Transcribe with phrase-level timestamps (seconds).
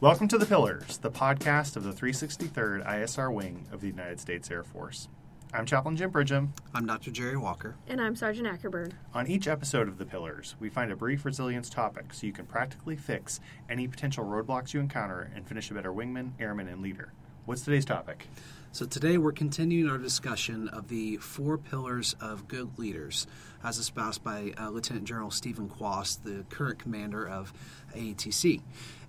[0.00, 4.48] Welcome to The Pillars, the podcast of the 363rd ISR Wing of the United States
[4.48, 5.08] Air Force.
[5.52, 6.50] I'm Chaplain Jim Bridgham.
[6.72, 7.10] I'm Dr.
[7.10, 7.74] Jerry Walker.
[7.88, 8.92] And I'm Sergeant Ackerberg.
[9.12, 12.46] On each episode of The Pillars, we find a brief resilience topic so you can
[12.46, 17.12] practically fix any potential roadblocks you encounter and finish a better wingman, airman, and leader.
[17.46, 18.28] What's today's topic?
[18.70, 23.26] So, today we're continuing our discussion of the four pillars of good leaders,
[23.64, 27.52] as espoused by uh, Lieutenant General Steven Kwast, the current commander of
[27.96, 28.60] AETC.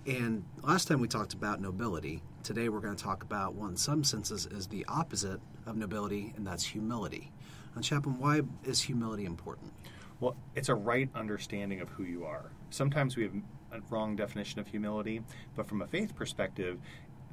[0.06, 2.22] And last time we talked about nobility.
[2.42, 6.32] Today we're going to talk about what, in some senses, is the opposite of nobility,
[6.36, 7.30] and that's humility.
[7.74, 9.74] And, Chaplain, why is humility important?
[10.18, 12.50] Well, it's a right understanding of who you are.
[12.70, 13.34] Sometimes we have
[13.72, 15.22] a wrong definition of humility,
[15.54, 16.78] but from a faith perspective,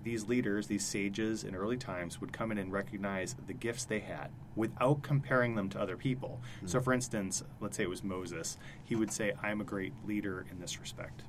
[0.04, 4.00] these leaders, these sages in early times, would come in and recognize the gifts they
[4.00, 6.42] had without comparing them to other people.
[6.58, 6.68] Mm-hmm.
[6.68, 10.46] So, for instance, let's say it was Moses, he would say, I'm a great leader
[10.52, 11.24] in this respect.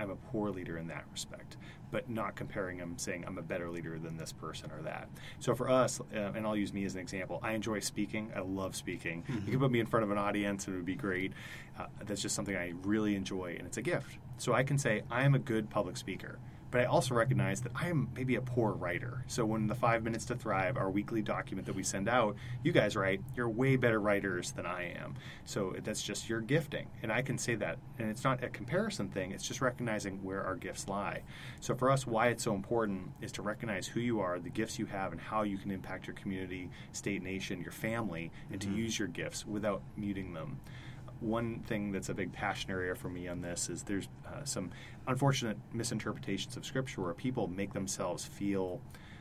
[0.00, 1.58] I'm a poor leader in that respect,
[1.90, 5.08] but not comparing him, saying I'm a better leader than this person or that.
[5.40, 8.32] So for us, uh, and I'll use me as an example, I enjoy speaking.
[8.34, 9.22] I love speaking.
[9.22, 9.44] Mm-hmm.
[9.44, 11.32] You can put me in front of an audience, and it would be great.
[11.78, 14.18] Uh, that's just something I really enjoy, and it's a gift.
[14.38, 16.38] So I can say I am a good public speaker.
[16.70, 19.24] But I also recognize that I am maybe a poor writer.
[19.26, 22.72] So when the Five Minutes to Thrive, our weekly document that we send out, you
[22.72, 25.14] guys write, you're way better writers than I am.
[25.44, 26.86] So that's just your gifting.
[27.02, 27.78] And I can say that.
[27.98, 31.22] And it's not a comparison thing, it's just recognizing where our gifts lie.
[31.60, 34.78] So for us, why it's so important is to recognize who you are, the gifts
[34.78, 38.72] you have, and how you can impact your community, state, nation, your family, and mm-hmm.
[38.72, 40.60] to use your gifts without muting them
[41.20, 44.70] one thing that's a big passion area for me on this is there's uh, some
[45.06, 48.80] unfortunate misinterpretations of scripture where people make themselves feel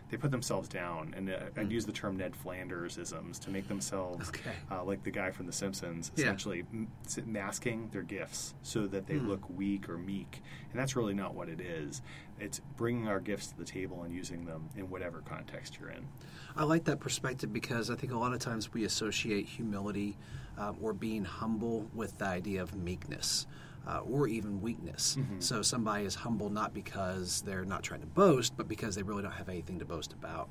[0.10, 1.60] they put themselves down, and uh, mm.
[1.60, 4.52] I'd use the term Ned Flanders isms to make themselves okay.
[4.72, 6.86] uh, like the guy from The Simpsons, essentially yeah.
[7.18, 9.28] m- masking their gifts so that they mm.
[9.28, 12.02] look weak or meek, and that's really not what it is.
[12.40, 16.08] It's bringing our gifts to the table and using them in whatever context you're in.
[16.56, 20.18] I like that perspective because I think a lot of times we associate humility
[20.60, 23.48] um, or being humble with the idea of meekness.
[23.88, 25.16] Uh, or even weakness.
[25.18, 25.40] Mm-hmm.
[25.40, 29.24] So somebody is humble not because they're not trying to boast, but because they really
[29.24, 30.50] don't have anything to boast about.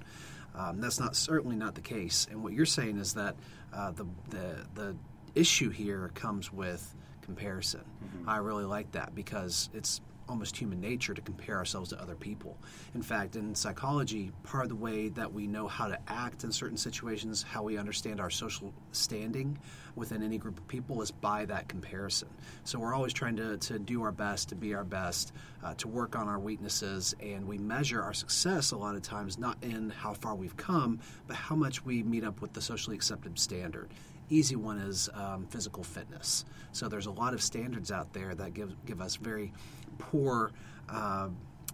[0.57, 2.27] Um, that's not certainly not the case.
[2.31, 3.37] And what you're saying is that
[3.73, 4.97] uh, the, the the
[5.35, 7.85] issue here comes with comparison.
[8.03, 8.29] Mm-hmm.
[8.29, 12.57] I really like that because it's almost human nature to compare ourselves to other people.
[12.95, 16.53] In fact, in psychology, part of the way that we know how to act in
[16.53, 19.59] certain situations, how we understand our social standing
[19.97, 22.29] within any group of people, is by that comparison.
[22.65, 25.33] So we're always trying to, to do our best, to be our best,
[25.65, 29.39] uh, to work on our weaknesses, and we measure our success a lot of times
[29.39, 32.97] not in how far we've come, but how much we meet up with the socially
[32.97, 33.89] accepted standard
[34.31, 36.45] easy one is um, physical fitness.
[36.73, 39.53] So there's a lot of standards out there that give give us very
[39.99, 40.53] poor
[40.89, 41.29] uh,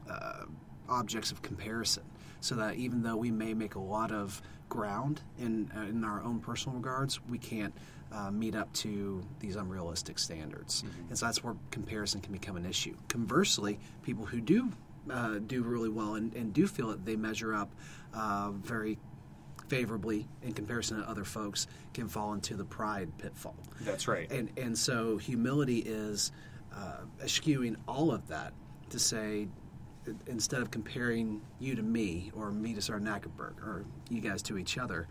[0.08, 0.44] uh,
[0.88, 2.02] objects of comparison.
[2.40, 6.22] So that even though we may make a lot of ground in, uh, in our
[6.22, 7.74] own personal regards, we can't
[8.12, 10.82] uh, meet up to these unrealistic standards.
[10.82, 11.08] Mm-hmm.
[11.08, 12.94] And so that's where comparison can become an issue.
[13.08, 14.70] Conversely, people who do
[15.10, 17.70] uh, do really well and, and, do feel that they measure up
[18.14, 18.98] uh, very
[19.68, 23.56] favorably in comparison to other folks can fall into the pride pitfall.
[23.82, 24.30] That's right.
[24.30, 26.32] And and so humility is
[26.76, 28.52] uh, eschewing all of that
[28.90, 29.48] to say,
[30.26, 34.58] instead of comparing you to me or me to Sergeant Ackerberg or you guys to
[34.58, 35.08] each other,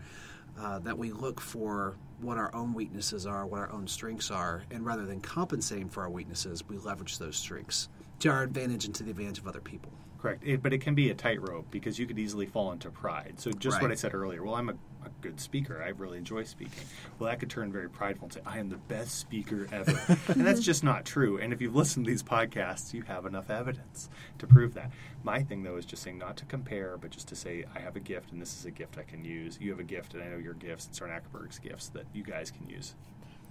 [0.58, 4.62] uh, that we look for what our own weaknesses are, what our own strengths are,
[4.70, 7.88] and rather than compensating for our weaknesses, we leverage those strengths
[8.20, 9.90] to our advantage and to the advantage of other people.
[10.18, 10.42] Correct.
[10.42, 13.34] It, but it can be a tightrope because you could easily fall into pride.
[13.36, 13.82] So just right.
[13.82, 14.42] what I said earlier.
[14.42, 14.74] Well, I'm a,
[15.06, 15.82] a, good speaker.
[15.82, 16.84] I really enjoy speaking.
[17.18, 20.46] Well, that could turn very prideful and say I am the best speaker ever, and
[20.46, 21.38] that's just not true.
[21.38, 24.90] And if you've listened to these podcasts, you have enough evidence to prove that.
[25.22, 27.96] My thing though is just saying not to compare, but just to say I have
[27.96, 29.58] a gift and this is a gift I can use.
[29.60, 32.22] You have a gift, and I know your gifts and Sergeant Ackerberg's gifts that you
[32.22, 32.94] guys can use.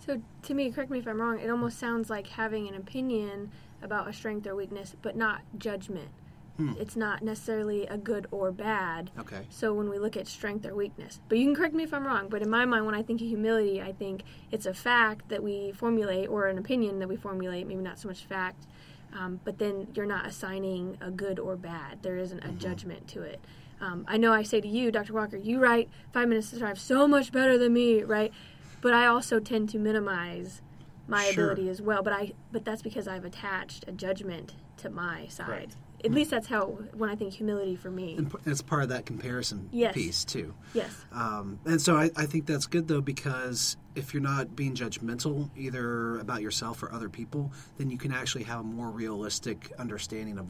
[0.06, 1.40] So to me, correct me if I'm wrong.
[1.40, 3.51] It almost sounds like having an opinion
[3.81, 6.10] about a strength or weakness, but not judgment.
[6.57, 6.73] Hmm.
[6.79, 9.09] It's not necessarily a good or bad.
[9.17, 9.41] Okay.
[9.50, 12.05] So when we look at strength or weakness, but you can correct me if I'm
[12.05, 12.27] wrong.
[12.29, 15.41] But in my mind, when I think of humility, I think it's a fact that
[15.41, 17.65] we formulate or an opinion that we formulate.
[17.65, 18.67] Maybe not so much fact,
[19.13, 22.03] um, but then you're not assigning a good or bad.
[22.03, 22.57] There isn't a mm-hmm.
[22.57, 23.39] judgment to it.
[23.81, 25.13] Um, I know I say to you, Dr.
[25.13, 28.31] Walker, you write five minutes to thrive so much better than me, right?
[28.79, 30.61] But I also tend to minimize
[31.07, 31.51] my sure.
[31.51, 32.03] ability as well.
[32.03, 35.75] But I, but that's because I've attached a judgment to my side.
[36.03, 38.15] At least that's how when I think humility for me.
[38.17, 39.94] And it's part of that comparison Yes.
[39.94, 40.53] piece too.
[40.73, 40.91] Yes.
[41.11, 45.50] Um, and so I, I think that's good though because if you're not being judgmental
[45.55, 50.38] either about yourself or other people, then you can actually have a more realistic understanding
[50.38, 50.47] of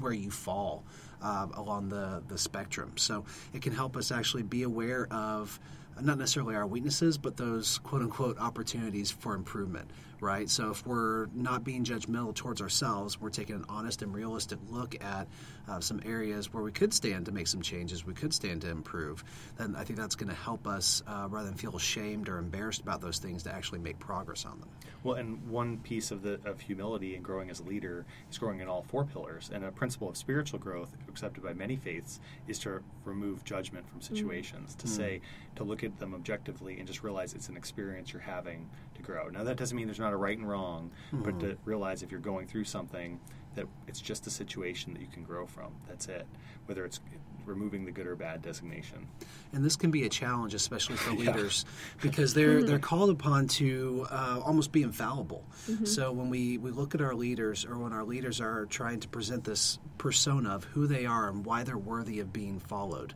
[0.00, 0.84] where you fall
[1.22, 2.92] uh, along the, the spectrum.
[2.96, 3.24] So
[3.54, 5.58] it can help us actually be aware of
[6.00, 9.90] not necessarily our weaknesses, but those quote unquote opportunities for improvement,
[10.20, 10.48] right?
[10.48, 15.02] So if we're not being judgmental towards ourselves, we're taking an honest and realistic look
[15.02, 15.28] at
[15.68, 18.70] uh, some areas where we could stand to make some changes, we could stand to
[18.70, 19.24] improve,
[19.56, 22.80] then I think that's going to help us uh, rather than feel ashamed or embarrassed
[22.80, 24.68] about those things to actually make progress on them.
[25.02, 28.60] Well, and one piece of the of humility and growing as a leader is growing
[28.60, 29.50] in all four pillars.
[29.52, 34.02] And a principle of spiritual growth, accepted by many faiths, is to remove judgment from
[34.02, 34.74] situations.
[34.74, 35.20] To say,
[35.56, 38.68] to look at them objectively and just realize it's an experience you're having
[39.00, 39.28] to grow.
[39.28, 42.20] Now, that doesn't mean there's not a right and wrong, but to realize if you're
[42.20, 43.20] going through something,
[43.54, 45.72] that it's just a situation that you can grow from.
[45.88, 46.26] That's it.
[46.66, 47.00] Whether it's
[47.46, 49.08] removing the good or bad designation.
[49.52, 51.64] and this can be a challenge, especially for leaders,
[52.00, 55.44] because they're they're called upon to uh, almost be infallible.
[55.84, 59.08] So when we we look at our leaders, or when our leaders are trying to
[59.08, 63.14] present this persona of who they are and why they're worthy of being followed,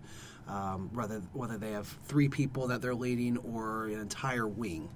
[0.49, 4.89] um, rather whether they have three people that they're leading or an entire wing.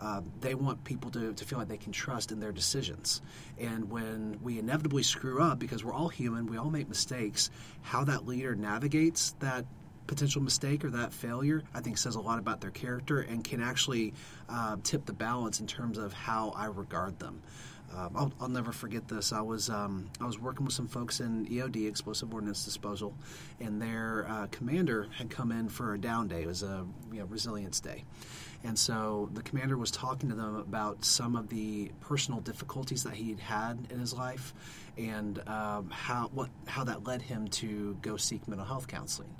[0.00, 3.20] Uh, they want people to, to feel like they can trust in their decisions.
[3.58, 7.50] And when we inevitably screw up, because we're all human, we all make mistakes,
[7.82, 9.64] how that leader navigates that
[10.06, 13.62] potential mistake or that failure, I think says a lot about their character and can
[13.62, 14.14] actually
[14.48, 17.42] uh, tip the balance in terms of how I regard them.
[17.96, 19.32] Um, I'll, I'll never forget this.
[19.32, 23.14] I was um, I was working with some folks in EOD, Explosive Ordnance Disposal,
[23.60, 26.42] and their uh, commander had come in for a down day.
[26.42, 28.04] It was a you know, resilience day,
[28.62, 33.14] and so the commander was talking to them about some of the personal difficulties that
[33.14, 34.52] he'd had in his life,
[34.98, 39.34] and um, how what how that led him to go seek mental health counseling.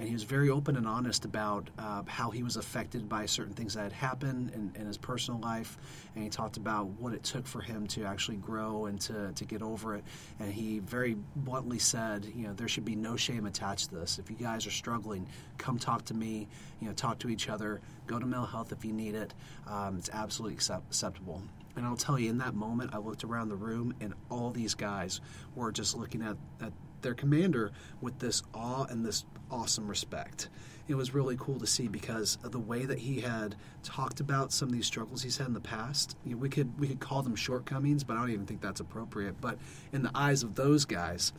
[0.00, 3.52] And he was very open and honest about uh, how he was affected by certain
[3.52, 5.76] things that had happened in, in his personal life.
[6.14, 9.44] And he talked about what it took for him to actually grow and to, to
[9.44, 10.04] get over it.
[10.38, 14.18] And he very bluntly said, you know, there should be no shame attached to this.
[14.18, 16.48] If you guys are struggling, come talk to me,
[16.80, 19.34] you know, talk to each other, go to mental health if you need it.
[19.68, 21.42] Um, it's absolutely accept- acceptable.
[21.76, 24.74] And I'll tell you, in that moment, I looked around the room, and all these
[24.74, 25.20] guys
[25.54, 30.48] were just looking at, at their commander with this awe and this awesome respect.
[30.88, 33.54] It was really cool to see because of the way that he had
[33.84, 36.16] talked about some of these struggles he's had in the past.
[36.24, 38.80] You know, we could we could call them shortcomings, but I don't even think that's
[38.80, 39.40] appropriate.
[39.40, 39.58] But
[39.92, 41.32] in the eyes of those guys,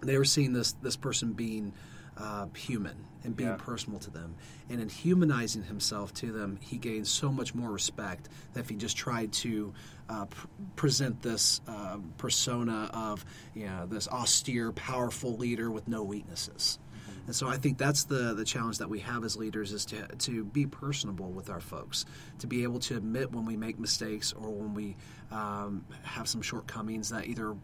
[0.00, 1.72] they were seeing this this person being
[2.16, 3.56] uh, human and being Yeah.
[3.56, 4.34] personal to them.
[4.68, 8.74] And in humanizing himself to them, he gained so much more respect that if he
[8.76, 9.72] just tried to
[10.08, 10.46] uh, pr-
[10.76, 13.24] present this uh, persona of
[13.54, 16.78] you know this austere, powerful leader with no weaknesses.
[17.26, 20.06] And so I think that's the, the challenge that we have as leaders is to,
[20.06, 22.06] to be personable with our folks,
[22.38, 24.96] to be able to admit when we make mistakes or when we
[25.30, 27.54] um, have some shortcomings that either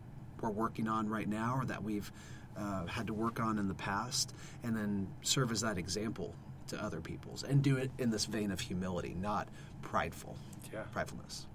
[0.43, 2.13] we're working on right now or that we've
[2.59, 6.35] uh, had to work on in the past, and then serve as that example
[6.67, 9.49] to other people's and do it in this vein of humility, not
[9.81, 10.37] prideful,
[10.75, 10.83] Yeah.
[10.95, 11.47] pridefulness.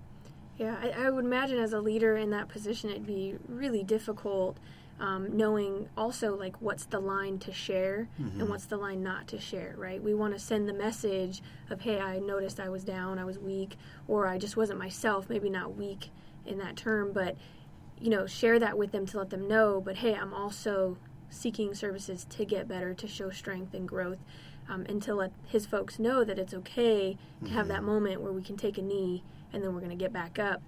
[0.60, 4.58] Yeah, I, I would imagine as a leader in that position, it'd be really difficult
[5.00, 9.40] um, knowing also like what's the line to share and what's the line not to
[9.40, 9.74] share.
[9.78, 10.04] Right?
[10.04, 13.40] We want to send the message of, "Hey, I noticed I was down, I was
[13.40, 13.78] weak,
[14.10, 16.10] or I just wasn't myself." Maybe not weak
[16.46, 17.38] in that term, but
[17.98, 19.80] you know, share that with them to let them know.
[19.80, 20.98] But hey, I'm also
[21.30, 24.20] seeking services to get better, to show strength and growth,
[24.68, 28.34] um, and to let his folks know that it's okay to have that moment where
[28.34, 30.62] we can take a knee and then we're going to get back up.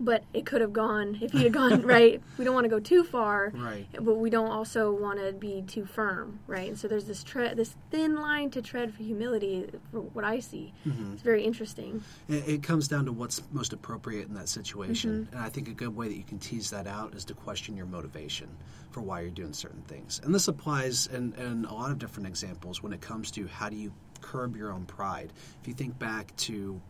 [0.00, 2.20] But it could have gone if he had gone right.
[2.36, 3.86] We don't want to go too far, Right.
[3.92, 6.66] but we don't also want to be too firm, right?
[6.68, 9.68] And so there's this tre- this thin line to tread for humility.
[9.92, 11.12] For what I see, mm-hmm.
[11.12, 12.02] it's very interesting.
[12.28, 15.26] It, it comes down to what's most appropriate in that situation.
[15.26, 15.36] Mm-hmm.
[15.36, 17.76] And I think a good way that you can tease that out is to question
[17.76, 18.48] your motivation
[18.90, 20.20] for why you're doing certain things.
[20.24, 23.68] And this applies in, in a lot of different examples when it comes to how
[23.68, 25.32] do you curb your own pride.
[25.60, 26.80] If you think back to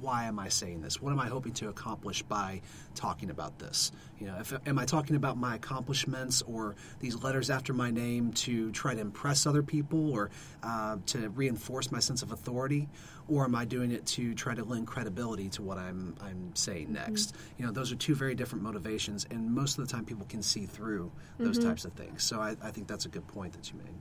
[0.00, 1.00] why am I saying this?
[1.00, 2.62] What am I hoping to accomplish by
[2.94, 3.92] talking about this?
[4.18, 8.32] You know, if, am I talking about my accomplishments or these letters after my name
[8.32, 10.30] to try to impress other people or
[10.62, 12.88] uh, to reinforce my sense of authority,
[13.28, 16.92] or am I doing it to try to lend credibility to what I'm I'm saying
[16.92, 17.34] next?
[17.58, 20.42] You know, those are two very different motivations, and most of the time people can
[20.42, 22.22] see through those types of things.
[22.22, 23.94] So I, I think that's a good point that you made.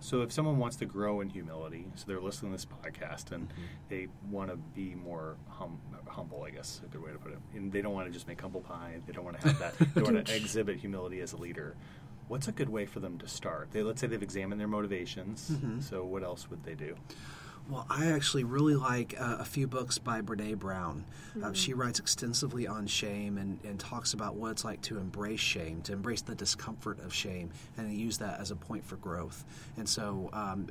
[0.00, 3.48] So if someone wants to grow in humility, so they're listening to this podcast and
[3.48, 3.62] Mm-hmm.
[3.88, 7.32] they want to be more hum- humble, I guess, is a good way to put
[7.32, 7.38] it.
[7.54, 8.96] And they don't want to just make humble pie.
[9.06, 9.74] They don't want to have that.
[9.94, 11.76] they want to exhibit humility as a leader.
[12.28, 13.68] What's a good way for them to start?
[13.72, 15.50] They let's say they've examined their motivations.
[15.50, 15.80] Mm-hmm.
[15.80, 16.96] So what else would they do?
[17.68, 21.04] Well, I actually really like uh, a few books by Brene Brown.
[21.42, 25.40] Uh, she writes extensively on shame and, and talks about what it's like to embrace
[25.40, 29.44] shame, to embrace the discomfort of shame, and use that as a point for growth.
[29.76, 30.68] And so um,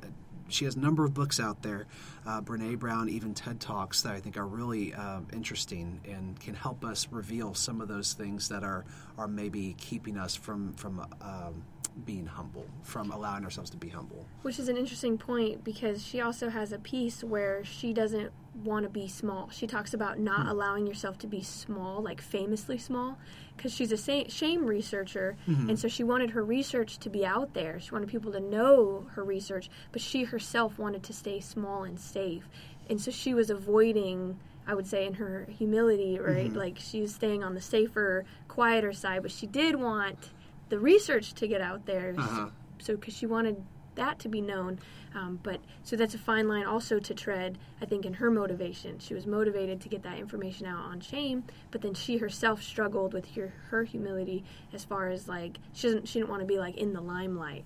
[0.48, 1.86] she has a number of books out there,
[2.26, 6.56] uh, Brene Brown, even TED Talks, that I think are really um, interesting and can
[6.56, 8.86] help us reveal some of those things that are,
[9.18, 11.64] are maybe keeping us from, from um,
[12.04, 14.26] being humble, from allowing ourselves to be humble.
[14.42, 18.32] Which is an interesting point because she also has a piece where she doesn't
[18.64, 19.50] want to be small.
[19.50, 20.50] She talks about not hmm.
[20.50, 23.18] allowing yourself to be small, like famously small,
[23.56, 25.70] because she's a shame researcher, mm-hmm.
[25.70, 27.80] and so she wanted her research to be out there.
[27.80, 32.00] She wanted people to know her research, but she herself wanted to stay small and
[32.00, 32.50] safe,
[32.90, 34.40] and so she was avoiding.
[34.68, 36.48] I would say in her humility, right?
[36.48, 36.58] Mm-hmm.
[36.58, 40.32] Like she was staying on the safer, quieter side, but she did want
[40.70, 42.50] the research to get out there Uh-huh.
[42.80, 43.62] so because she wanted
[43.96, 44.78] that to be known
[45.14, 49.00] um, but so that's a fine line also to tread i think in her motivation
[49.00, 53.14] she was motivated to get that information out on shame but then she herself struggled
[53.14, 54.44] with her, her humility
[54.74, 57.64] as far as like she doesn't she didn't want to be like in the limelight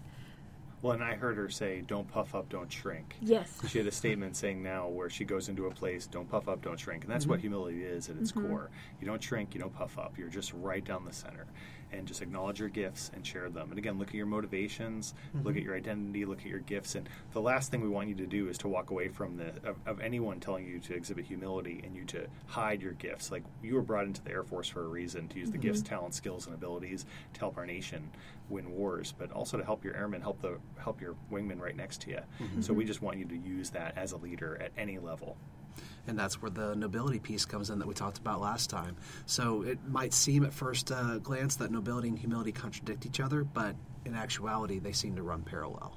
[0.83, 3.91] Well, and I heard her say, "Don't puff up, don't shrink." yes She had a
[3.91, 7.03] statement saying now where she goes into a place, don't puff up, don't shrink.
[7.03, 8.69] And that's what humility is at its core.
[9.01, 10.17] You don't shrink, you don't puff up.
[10.17, 11.47] You're just right down the center.
[11.91, 13.69] And just acknowledge your gifts and share them.
[13.69, 15.57] And again, look at your motivations, look mm-hmm.
[15.57, 16.95] at your identity, look at your gifts.
[16.95, 19.47] And the last thing we want you to do is to walk away from the
[19.67, 23.31] of, of anyone telling you to exhibit humility and you to hide your gifts.
[23.31, 25.79] Like you were brought into the Air Force for a reason to use the gifts,
[25.79, 25.95] mm-hmm.
[25.95, 28.11] talents, skills, and abilities to help our nation
[28.49, 32.01] win wars, but also to help your airmen, help the help your wingmen right next
[32.01, 32.19] to you.
[32.39, 32.61] Mm-hmm.
[32.61, 35.37] So we just want you to use that as a leader at any level.
[36.09, 38.95] And that's where the nobility piece comes in that we talked about last time.
[39.27, 43.43] So it might seem at first uh, glance that nobility and humility contradict each other,
[43.43, 43.75] but
[44.05, 45.95] in actuality, they seem to run parallel.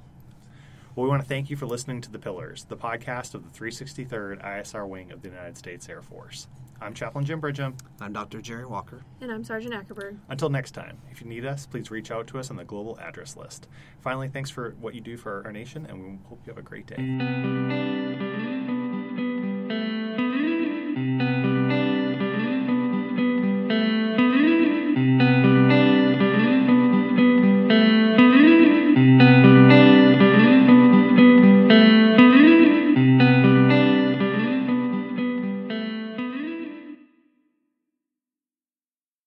[0.95, 3.59] Well, we want to thank you for listening to The Pillars, the podcast of the
[3.59, 6.47] 363rd ISR Wing of the United States Air Force.
[6.79, 7.73] I'm Chaplain Jim Bridgham.
[7.99, 8.39] I'm Dr.
[8.39, 9.01] Jerry Walker.
[9.19, 12.37] and i'm sergeant ackerberg Until next time, if you need us, please reach out to
[12.37, 13.67] us on the global address list.
[14.01, 16.61] Finally, thanks for what you do for our nation, and we hope you have a
[16.61, 18.22] great day.